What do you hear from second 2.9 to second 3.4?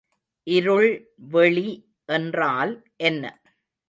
என்ன?